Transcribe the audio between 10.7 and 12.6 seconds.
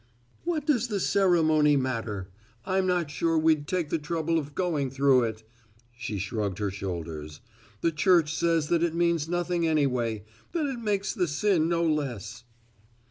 makes the sin no less."